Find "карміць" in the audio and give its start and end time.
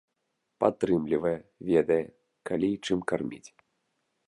3.13-3.45